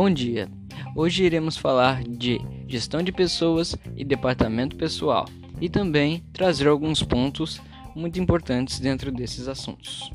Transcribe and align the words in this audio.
Bom 0.00 0.08
dia! 0.08 0.48
Hoje 0.94 1.24
iremos 1.24 1.56
falar 1.56 2.04
de 2.04 2.40
gestão 2.68 3.02
de 3.02 3.10
pessoas 3.10 3.74
e 3.96 4.04
departamento 4.04 4.76
pessoal 4.76 5.28
e 5.60 5.68
também 5.68 6.22
trazer 6.32 6.68
alguns 6.68 7.02
pontos 7.02 7.60
muito 7.96 8.20
importantes 8.20 8.78
dentro 8.78 9.10
desses 9.10 9.48
assuntos. 9.48 10.12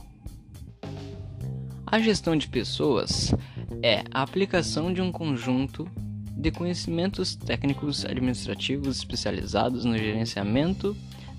A 1.85 1.99
gestão 1.99 2.37
de 2.37 2.47
pessoas 2.47 3.35
é 3.83 4.05
a 4.09 4.21
aplicação 4.21 4.93
de 4.93 5.01
um 5.01 5.11
conjunto 5.11 5.85
de 6.31 6.49
conhecimentos 6.49 7.35
técnicos 7.35 8.05
administrativos 8.05 8.99
especializados 8.99 9.83
no 9.83 9.97
gerenciamento 9.97 10.95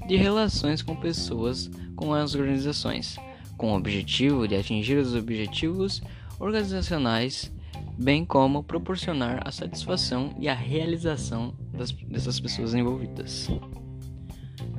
de 0.07 0.17
relações 0.17 0.83
com 0.83 0.95
pessoas 0.95 1.71
com 1.97 2.13
as 2.13 2.35
organizações, 2.35 3.17
com 3.57 3.73
o 3.73 3.77
objetivo 3.79 4.47
de 4.47 4.55
atingir 4.55 4.99
os 4.99 5.15
objetivos 5.15 6.03
organizacionais 6.39 7.51
bem 7.99 8.25
como 8.25 8.63
proporcionar 8.63 9.43
a 9.47 9.51
satisfação 9.51 10.35
e 10.39 10.49
a 10.49 10.55
realização 10.55 11.55
das, 11.73 11.93
dessas 11.93 12.41
pessoas 12.41 12.75
envolvidas. 12.75 13.49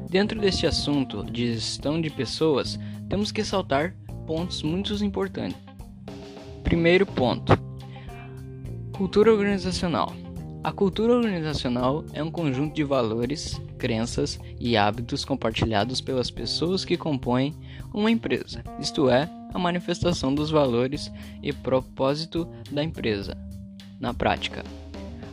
Dentro 0.09 0.39
deste 0.39 0.67
assunto 0.67 1.23
de 1.23 1.53
gestão 1.53 1.99
de 1.99 2.09
pessoas, 2.09 2.79
temos 3.09 3.31
que 3.31 3.43
saltar 3.43 3.95
pontos 4.25 4.63
muito 4.63 4.93
importantes. 5.03 5.57
Primeiro 6.63 7.05
ponto: 7.05 7.53
cultura 8.95 9.31
organizacional. 9.31 10.13
A 10.65 10.71
cultura 10.71 11.13
organizacional 11.13 12.03
é 12.11 12.23
um 12.23 12.31
conjunto 12.31 12.73
de 12.73 12.83
valores, 12.83 13.61
crenças 13.77 14.39
e 14.59 14.75
hábitos 14.75 15.23
compartilhados 15.23 16.01
pelas 16.01 16.31
pessoas 16.31 16.83
que 16.83 16.97
compõem 16.97 17.53
uma 17.93 18.09
empresa, 18.09 18.63
isto 18.79 19.07
é, 19.07 19.29
a 19.53 19.59
manifestação 19.59 20.33
dos 20.33 20.49
valores 20.49 21.11
e 21.43 21.53
propósito 21.53 22.47
da 22.71 22.83
empresa. 22.83 23.37
Na 23.99 24.11
prática, 24.11 24.63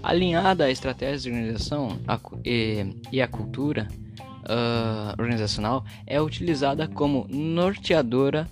alinhada 0.02 0.64
à 0.64 0.70
estratégia 0.70 1.33
de 1.33 1.39
organização 1.39 1.98
e, 2.44 3.22
a 3.22 3.27
cultura 3.27 3.89
uh, 4.20 5.19
organizacional 5.19 5.83
é 6.06 6.20
utilizada 6.20 6.86
como 6.86 7.27
norteadora 7.30 8.46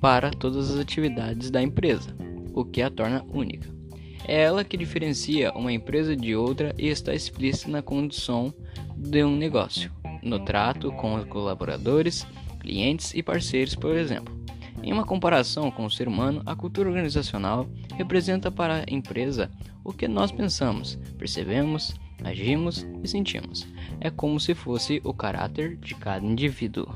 para 0.00 0.32
todas 0.32 0.68
as 0.68 0.80
atividades 0.80 1.48
da 1.48 1.62
empresa, 1.62 2.12
o 2.52 2.64
que 2.64 2.82
a 2.82 2.90
torna 2.90 3.24
única. 3.32 3.77
É 4.24 4.42
ela 4.42 4.64
que 4.64 4.76
diferencia 4.76 5.52
uma 5.52 5.72
empresa 5.72 6.16
de 6.16 6.34
outra 6.34 6.74
e 6.76 6.88
está 6.88 7.14
explícita 7.14 7.70
na 7.70 7.82
condição 7.82 8.52
de 8.96 9.24
um 9.24 9.36
negócio, 9.36 9.90
no 10.22 10.40
trato 10.40 10.92
com 10.92 11.14
os 11.14 11.24
colaboradores, 11.24 12.26
clientes 12.60 13.14
e 13.14 13.22
parceiros, 13.22 13.74
por 13.74 13.96
exemplo. 13.96 14.36
Em 14.82 14.92
uma 14.92 15.04
comparação 15.04 15.70
com 15.70 15.84
o 15.84 15.90
ser 15.90 16.08
humano, 16.08 16.42
a 16.46 16.54
cultura 16.54 16.88
organizacional 16.88 17.68
representa 17.96 18.50
para 18.50 18.84
a 18.84 18.92
empresa 18.92 19.50
o 19.82 19.92
que 19.92 20.06
nós 20.06 20.30
pensamos, 20.30 20.98
percebemos, 21.16 21.94
agimos 22.22 22.86
e 23.02 23.08
sentimos. 23.08 23.66
É 24.00 24.10
como 24.10 24.38
se 24.38 24.54
fosse 24.54 25.00
o 25.04 25.12
caráter 25.12 25.76
de 25.76 25.94
cada 25.94 26.24
indivíduo. 26.24 26.86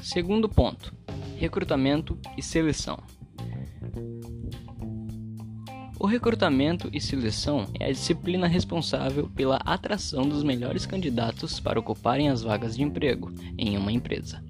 Segundo 0.00 0.48
ponto: 0.48 0.94
recrutamento 1.36 2.18
e 2.36 2.42
seleção. 2.42 2.98
O 5.98 6.06
recrutamento 6.06 6.90
e 6.92 7.00
seleção 7.00 7.66
é 7.78 7.86
a 7.86 7.92
disciplina 7.92 8.46
responsável 8.46 9.28
pela 9.34 9.56
atração 9.64 10.28
dos 10.28 10.42
melhores 10.42 10.84
candidatos 10.84 11.60
para 11.60 11.78
ocuparem 11.78 12.28
as 12.28 12.42
vagas 12.42 12.76
de 12.76 12.82
emprego 12.82 13.32
em 13.56 13.78
uma 13.78 13.92
empresa. 13.92 14.42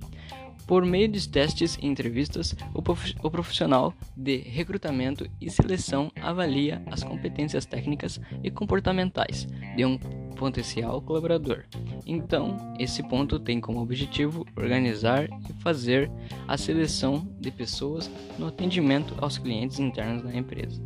Por 0.67 0.85
meio 0.87 1.07
de 1.07 1.29
testes 1.29 1.77
e 1.81 1.87
entrevistas, 1.87 2.57
o 2.73 3.31
profissional 3.31 3.93
de 4.17 4.39
recrutamento 4.39 5.29
e 5.39 5.51
seleção 5.51 6.11
avalia 6.19 6.83
as 6.91 7.05
competências 7.05 7.67
técnicas 7.67 8.19
e 8.43 8.51
comportamentais 8.51 9.47
de 9.77 9.85
um 9.85 9.99
potencial 10.35 11.03
colaborador. 11.03 11.65
Então, 12.07 12.57
esse 12.79 13.03
ponto 13.03 13.39
tem 13.39 13.61
como 13.61 13.83
objetivo 13.83 14.47
organizar 14.57 15.29
e 15.49 15.53
fazer 15.63 16.11
a 16.49 16.57
seleção 16.57 17.29
de 17.39 17.51
pessoas 17.51 18.11
no 18.39 18.47
atendimento 18.47 19.15
aos 19.21 19.37
clientes 19.37 19.79
internos 19.79 20.23
da 20.23 20.35
empresa. 20.35 20.83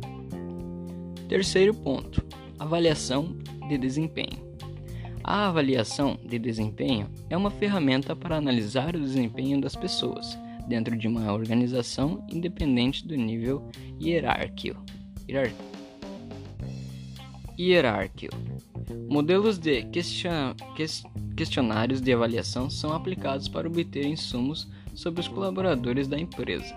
Terceiro 1.29 1.75
ponto: 1.75 2.25
avaliação 2.57 3.37
de 3.69 3.77
desempenho. 3.77 4.49
A 5.23 5.47
avaliação 5.47 6.17
de 6.25 6.39
desempenho 6.39 7.07
é 7.29 7.37
uma 7.37 7.51
ferramenta 7.51 8.15
para 8.15 8.37
analisar 8.37 8.95
o 8.95 8.99
desempenho 8.99 9.61
das 9.61 9.75
pessoas 9.75 10.35
dentro 10.67 10.97
de 10.97 11.07
uma 11.07 11.31
organização 11.31 12.25
independente 12.31 13.07
do 13.07 13.15
nível 13.15 13.63
hierárquico. 14.01 14.83
Hierárquico. 17.59 18.35
Modelos 19.07 19.59
de 19.59 19.85
questionários 21.35 22.01
de 22.01 22.11
avaliação 22.11 22.71
são 22.71 22.91
aplicados 22.91 23.47
para 23.47 23.67
obter 23.67 24.03
insumos 24.03 24.67
sobre 24.95 25.21
os 25.21 25.27
colaboradores 25.27 26.07
da 26.07 26.17
empresa. 26.17 26.75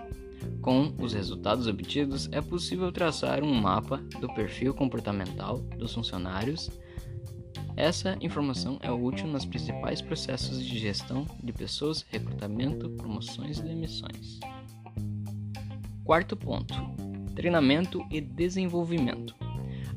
Com 0.63 0.91
os 0.97 1.13
resultados 1.13 1.67
obtidos, 1.67 2.27
é 2.31 2.41
possível 2.41 2.91
traçar 2.91 3.43
um 3.43 3.53
mapa 3.53 3.97
do 4.19 4.33
perfil 4.33 4.73
comportamental 4.73 5.59
dos 5.77 5.93
funcionários 5.93 6.71
essa 7.75 8.15
informação 8.21 8.77
é 8.81 8.91
útil 8.91 9.25
nos 9.25 9.45
principais 9.45 9.99
processos 9.99 10.63
de 10.63 10.77
gestão 10.77 11.25
de 11.43 11.51
pessoas, 11.51 12.05
recrutamento, 12.07 12.87
promoções 12.91 13.57
e 13.57 13.63
demissões. 13.63 14.39
Quarto 16.03 16.37
ponto: 16.37 16.75
treinamento 17.33 18.05
e 18.11 18.21
desenvolvimento. 18.21 19.35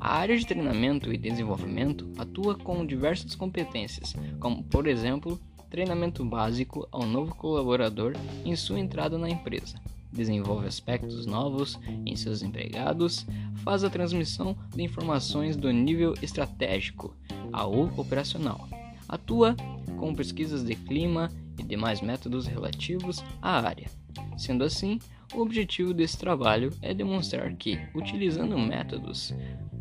A 0.01 0.17
área 0.17 0.37
de 0.39 0.47
treinamento 0.47 1.13
e 1.13 1.19
desenvolvimento 1.19 2.11
atua 2.17 2.55
com 2.55 2.87
diversas 2.87 3.35
competências, 3.35 4.15
como, 4.41 4.63
por 4.65 4.87
exemplo, 4.87 5.39
treinamento 5.69 6.25
básico 6.25 6.89
ao 6.91 7.03
novo 7.03 7.35
colaborador 7.35 8.15
em 8.45 8.57
sua 8.57 8.81
entrada 8.81 9.19
na 9.19 9.29
empresa, 9.29 9.79
desenvolve 10.17 10.67
aspectos 10.67 11.27
novos 11.27 11.79
em 12.05 12.17
seus 12.17 12.43
empregados, 12.43 13.27
faz 13.63 13.85
a 13.85 13.91
transmissão 13.91 14.57
de 14.75 14.83
informações 14.83 15.57
do 15.57 15.71
nível 15.71 16.15
estratégico 16.23 17.15
ao 17.53 17.73
operacional. 17.99 18.69
Atua 19.09 19.55
com 19.99 20.15
pesquisas 20.15 20.65
de 20.65 20.75
clima 20.75 21.31
e 21.59 21.63
demais 21.63 22.01
métodos 22.01 22.47
relativos 22.47 23.23
à 23.41 23.61
área. 23.61 23.89
Sendo 24.37 24.65
assim, 24.65 24.99
o 25.35 25.41
objetivo 25.41 25.93
desse 25.93 26.19
trabalho 26.19 26.71
é 26.83 26.95
demonstrar 26.95 27.55
que, 27.55 27.79
utilizando 27.95 28.59
métodos 28.59 29.35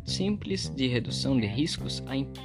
simples 0.04 0.68
de 0.68 0.86
redução 0.86 1.38
de 1.38 1.46
riscos, 1.46 2.02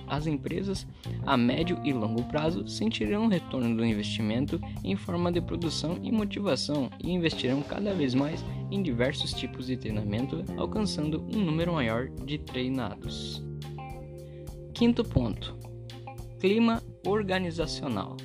as 0.07 0.25
empresas 0.25 0.88
a 1.25 1.38
médio 1.38 1.79
e 1.83 1.94
longo 1.94 2.23
prazo 2.23 2.67
sentirão 2.67 3.25
o 3.25 3.29
retorno 3.29 3.77
do 3.77 3.85
investimento 3.85 4.59
em 4.83 4.95
forma 4.95 5.31
de 5.31 5.39
produção 5.39 5.99
e 6.01 6.11
motivação 6.11 6.89
e 7.03 7.11
investirão 7.11 7.61
cada 7.61 7.94
vez 7.94 8.16
mais 8.16 8.43
em 8.72 8.81
diversos 8.81 9.31
tipos 9.33 9.67
de 9.67 9.78
treinamento, 9.78 10.43
alcançando 10.57 11.23
um 11.33 11.39
número 11.39 11.73
maior 11.73 12.09
de 12.25 12.39
treinados. 12.39 13.43
Quinto 14.73 15.03
ponto: 15.03 15.55
clima 16.39 16.81
organizacional. 17.05 18.17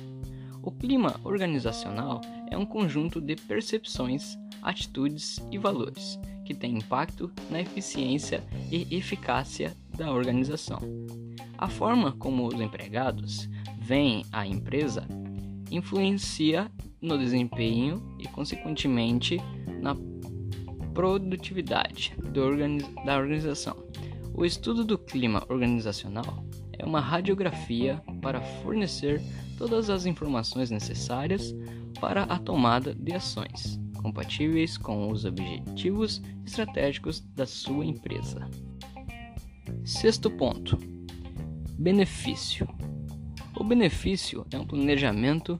O 0.63 0.71
clima 0.71 1.15
organizacional 1.23 2.19
é 2.49 2.57
um 2.57 2.65
conjunto 2.65 3.19
de 3.19 3.35
percepções, 3.35 4.37
atitudes 4.61 5.39
e 5.51 5.57
valores 5.57 6.19
que 6.45 6.53
tem 6.53 6.77
impacto 6.77 7.29
na 7.49 7.59
eficiência 7.59 8.41
e 8.71 8.95
eficácia 8.95 9.75
da 9.97 10.11
organização. 10.11 10.79
A 11.57 11.67
forma 11.67 12.13
como 12.13 12.47
os 12.47 12.53
empregados 12.61 13.49
veem 13.79 14.23
a 14.31 14.47
empresa 14.47 15.05
influencia 15.69 16.71
no 17.01 17.17
desempenho 17.17 18.15
e, 18.17 18.27
consequentemente, 18.29 19.37
na 19.81 19.95
produtividade 20.93 22.15
da 23.03 23.17
organização. 23.17 23.75
O 24.33 24.45
estudo 24.45 24.85
do 24.85 24.97
clima 24.97 25.43
organizacional 25.49 26.45
é 26.73 26.85
uma 26.85 27.01
radiografia 27.01 28.01
para 28.21 28.39
fornecer 28.39 29.21
todas 29.57 29.89
as 29.89 30.05
informações 30.05 30.69
necessárias 30.69 31.53
para 31.99 32.23
a 32.23 32.37
tomada 32.37 32.93
de 32.93 33.13
ações 33.13 33.79
compatíveis 34.07 34.77
com 34.77 35.11
os 35.11 35.25
objetivos 35.25 36.21
estratégicos 36.45 37.19
da 37.35 37.45
sua 37.45 37.85
empresa. 37.85 38.49
Sexto 39.83 40.29
ponto: 40.31 40.77
benefício. 41.77 42.67
O 43.59 43.63
benefício 43.63 44.45
é 44.51 44.57
um 44.57 44.65
planejamento 44.65 45.59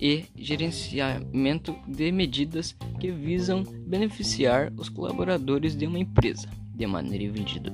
e 0.00 0.24
gerenciamento 0.34 1.76
de 1.86 2.10
medidas 2.10 2.74
que 2.98 3.10
visam 3.10 3.62
beneficiar 3.62 4.72
os 4.76 4.88
colaboradores 4.88 5.76
de 5.76 5.86
uma 5.86 5.98
empresa 5.98 6.48
de 6.74 6.86
maneira 6.86 7.24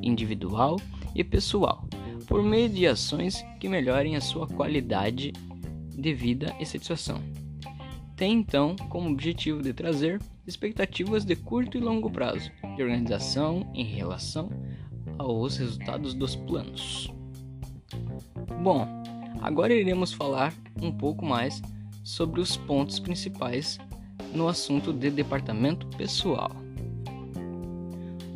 individual 0.02 0.80
e 1.14 1.22
pessoal, 1.22 1.86
por 2.26 2.42
meio 2.42 2.68
de 2.68 2.86
ações 2.86 3.44
que 3.60 3.68
melhorem 3.68 4.16
a 4.16 4.20
sua 4.20 4.46
qualidade 4.46 5.32
de 5.90 6.14
vida 6.14 6.54
e 6.58 6.66
satisfação 6.66 7.22
tem 8.16 8.38
então 8.38 8.76
como 8.88 9.10
objetivo 9.10 9.62
de 9.62 9.72
trazer 9.72 10.20
expectativas 10.46 11.24
de 11.24 11.34
curto 11.34 11.76
e 11.76 11.80
longo 11.80 12.10
prazo 12.10 12.50
de 12.76 12.82
organização 12.82 13.70
em 13.74 13.84
relação 13.84 14.50
aos 15.18 15.56
resultados 15.56 16.14
dos 16.14 16.36
planos. 16.36 17.12
Bom, 18.62 18.86
agora 19.40 19.74
iremos 19.74 20.12
falar 20.12 20.54
um 20.80 20.92
pouco 20.92 21.24
mais 21.24 21.60
sobre 22.02 22.40
os 22.40 22.56
pontos 22.56 22.98
principais 22.98 23.78
no 24.34 24.48
assunto 24.48 24.92
de 24.92 25.10
departamento 25.10 25.86
pessoal. 25.96 26.50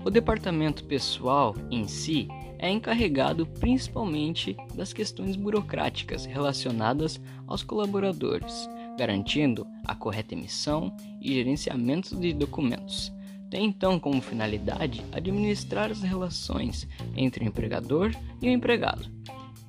O 0.04 0.10
departamento 0.10 0.84
pessoal 0.84 1.54
em 1.70 1.86
si 1.86 2.28
é 2.58 2.70
encarregado 2.70 3.46
principalmente 3.46 4.56
das 4.74 4.92
questões 4.92 5.36
burocráticas 5.36 6.24
relacionadas 6.24 7.20
aos 7.46 7.62
colaboradores, 7.62 8.68
garantindo 8.98 9.64
a 9.84 9.94
correta 9.94 10.34
emissão 10.34 10.94
e 11.22 11.32
gerenciamento 11.32 12.16
de 12.16 12.32
documentos. 12.32 13.12
Tem 13.48 13.64
então 13.64 13.98
como 13.98 14.20
finalidade 14.20 15.04
administrar 15.12 15.90
as 15.90 16.02
relações 16.02 16.86
entre 17.16 17.44
o 17.44 17.48
empregador 17.48 18.12
e 18.42 18.48
o 18.48 18.52
empregado. 18.52 19.08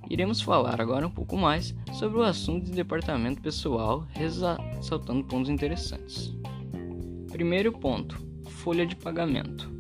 Iremos 0.10 0.42
falar 0.42 0.82
agora 0.82 1.06
um 1.06 1.12
pouco 1.12 1.38
mais 1.38 1.76
sobre 1.94 2.18
o 2.18 2.24
assunto 2.24 2.66
de 2.66 2.72
departamento 2.72 3.42
pessoal, 3.42 4.08
ressaltando 4.12 5.24
pontos 5.24 5.50
interessantes. 5.50 6.34
Primeiro 7.32 7.72
ponto: 7.72 8.20
folha 8.48 8.86
de 8.86 8.96
pagamento. 8.96 9.72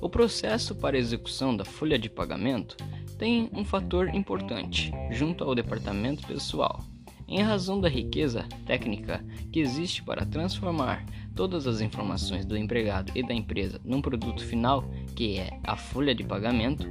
O 0.00 0.08
processo 0.08 0.76
para 0.76 0.96
execução 0.96 1.56
da 1.56 1.64
folha 1.64 1.98
de 1.98 2.08
pagamento 2.08 2.76
tem 3.18 3.50
um 3.52 3.64
fator 3.64 4.14
importante 4.14 4.92
junto 5.10 5.42
ao 5.42 5.56
departamento 5.56 6.24
pessoal. 6.24 6.84
Em 7.28 7.42
razão 7.42 7.78
da 7.78 7.88
riqueza 7.88 8.46
técnica 8.64 9.22
que 9.52 9.60
existe 9.60 10.02
para 10.02 10.24
transformar 10.24 11.04
todas 11.34 11.66
as 11.66 11.82
informações 11.82 12.46
do 12.46 12.56
empregado 12.56 13.12
e 13.14 13.22
da 13.22 13.34
empresa 13.34 13.80
num 13.84 14.00
produto 14.00 14.42
final, 14.44 14.84
que 15.14 15.38
é 15.38 15.60
a 15.62 15.76
folha 15.76 16.14
de 16.14 16.24
pagamento, 16.24 16.88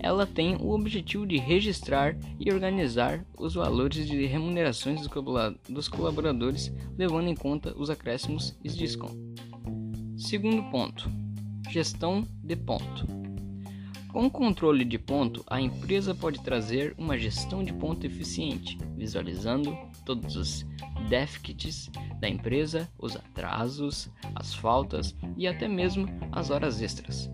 ela 0.00 0.26
tem 0.26 0.56
o 0.56 0.70
objetivo 0.70 1.26
de 1.26 1.38
registrar 1.38 2.16
e 2.38 2.52
organizar 2.52 3.24
os 3.38 3.54
valores 3.54 4.06
de 4.06 4.26
remunerações 4.26 5.00
dos 5.68 5.88
colaboradores, 5.88 6.72
levando 6.98 7.28
em 7.28 7.34
conta 7.34 7.72
os 7.78 7.88
acréscimos 7.88 8.58
e 8.62 8.68
descontos. 8.68 9.16
Segundo 10.16 10.62
ponto 10.70 11.10
Gestão 11.70 12.24
de 12.42 12.56
ponto. 12.56 13.06
Com 14.16 14.24
o 14.24 14.30
controle 14.30 14.82
de 14.82 14.98
ponto, 14.98 15.44
a 15.46 15.60
empresa 15.60 16.14
pode 16.14 16.40
trazer 16.40 16.94
uma 16.96 17.18
gestão 17.18 17.62
de 17.62 17.70
ponto 17.70 18.06
eficiente, 18.06 18.78
visualizando 18.96 19.76
todos 20.06 20.36
os 20.36 20.66
déficits 21.06 21.90
da 22.18 22.26
empresa, 22.26 22.88
os 22.98 23.14
atrasos, 23.14 24.08
as 24.34 24.54
faltas 24.54 25.14
e 25.36 25.46
até 25.46 25.68
mesmo 25.68 26.08
as 26.32 26.48
horas 26.48 26.80
extras. 26.80 27.30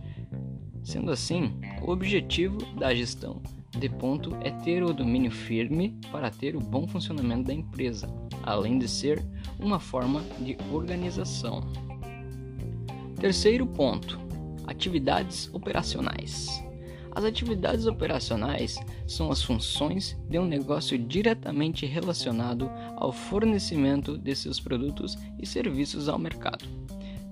Sendo 0.83 1.13
assim, 1.13 1.53
o 1.83 1.93
objetivo 1.93 2.59
da 2.75 2.93
gestão 2.93 3.41
de 3.79 3.89
ponto 3.89 4.35
é 4.41 4.51
ter 4.51 4.83
o 4.83 4.93
domínio 4.93 5.31
firme 5.31 5.97
para 6.11 6.33
ter 6.33 6.57
o 6.57 6.61
bom 6.61 6.89
funcionamento 6.89 7.45
da 7.45 7.55
empresa, 7.55 8.13
além 8.43 8.77
de 8.77 8.89
ser 8.89 9.25
uma 9.61 9.79
forma 9.79 10.21
de 10.41 10.59
organização. 10.73 11.61
Terceiro 13.21 13.69
ponto: 13.69 14.19
atividades 14.67 15.49
operacionais. 15.55 16.72
As 17.15 17.25
atividades 17.25 17.87
operacionais 17.87 18.79
são 19.07 19.31
as 19.31 19.43
funções 19.43 20.19
de 20.31 20.39
um 20.39 20.47
negócio 20.47 20.99
diretamente 20.99 21.85
relacionado 21.85 22.71
ao 22.97 23.13
fornecimento 23.13 24.17
de 24.17 24.35
seus 24.35 24.59
produtos 24.59 25.19
e 25.39 25.47
serviços 25.47 26.09
ao 26.09 26.19
mercado. 26.19 26.65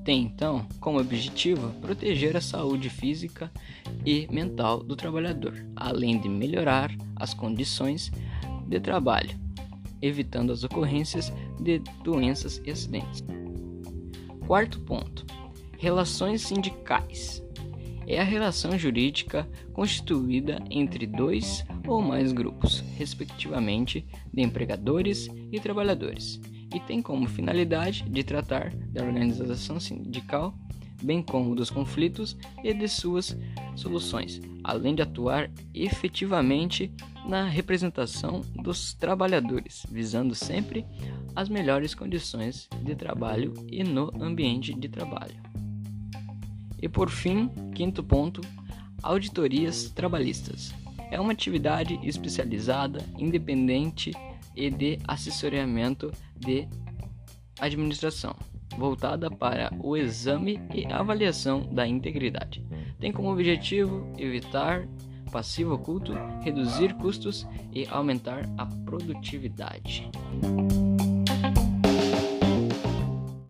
Tem 0.04 0.22
então 0.22 0.66
como 0.80 1.00
objetivo 1.00 1.70
proteger 1.80 2.36
a 2.36 2.40
saúde 2.40 2.90
física 2.90 3.50
e 4.04 4.26
mental 4.30 4.82
do 4.82 4.94
trabalhador, 4.96 5.54
além 5.76 6.20
de 6.20 6.28
melhorar 6.28 6.90
as 7.16 7.32
condições 7.32 8.10
de 8.66 8.80
trabalho, 8.80 9.38
evitando 10.02 10.52
as 10.52 10.62
ocorrências 10.62 11.32
de 11.58 11.78
doenças 12.02 12.60
e 12.64 12.70
acidentes. 12.70 13.24
Quarto 14.46 14.80
ponto: 14.80 15.24
Relações 15.78 16.42
sindicais 16.42 17.42
é 18.10 18.20
a 18.20 18.24
relação 18.24 18.76
jurídica 18.76 19.48
constituída 19.72 20.60
entre 20.68 21.06
dois 21.06 21.64
ou 21.86 22.02
mais 22.02 22.32
grupos, 22.32 22.80
respectivamente, 22.96 24.04
de 24.32 24.42
empregadores 24.42 25.28
e 25.52 25.60
trabalhadores, 25.60 26.40
e 26.74 26.80
tem 26.80 27.00
como 27.00 27.28
finalidade 27.28 28.02
de 28.08 28.24
tratar 28.24 28.74
da 28.74 29.04
organização 29.04 29.78
sindical, 29.78 30.52
bem 31.00 31.22
como 31.22 31.54
dos 31.54 31.70
conflitos 31.70 32.36
e 32.64 32.74
de 32.74 32.88
suas 32.88 33.38
soluções, 33.76 34.40
além 34.64 34.96
de 34.96 35.02
atuar 35.02 35.48
efetivamente 35.72 36.92
na 37.24 37.48
representação 37.48 38.40
dos 38.56 38.92
trabalhadores, 38.92 39.86
visando 39.88 40.34
sempre 40.34 40.84
as 41.36 41.48
melhores 41.48 41.94
condições 41.94 42.68
de 42.82 42.96
trabalho 42.96 43.54
e 43.70 43.84
no 43.84 44.10
ambiente 44.20 44.74
de 44.74 44.88
trabalho. 44.88 45.49
E 46.80 46.88
por 46.88 47.10
fim, 47.10 47.48
quinto 47.74 48.02
ponto, 48.02 48.40
auditorias 49.02 49.90
trabalhistas. 49.90 50.74
É 51.10 51.20
uma 51.20 51.32
atividade 51.32 51.98
especializada, 52.02 53.04
independente 53.18 54.12
e 54.56 54.70
de 54.70 54.98
assessoramento 55.06 56.12
de 56.36 56.68
administração, 57.60 58.34
voltada 58.76 59.30
para 59.30 59.72
o 59.80 59.96
exame 59.96 60.60
e 60.74 60.86
avaliação 60.86 61.68
da 61.72 61.86
integridade. 61.86 62.64
Tem 62.98 63.12
como 63.12 63.32
objetivo 63.32 64.12
evitar 64.18 64.86
passivo 65.30 65.74
oculto, 65.74 66.12
reduzir 66.42 66.94
custos 66.94 67.46
e 67.72 67.86
aumentar 67.86 68.48
a 68.58 68.66
produtividade. 68.66 70.10